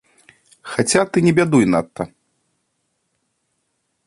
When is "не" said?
1.27-1.33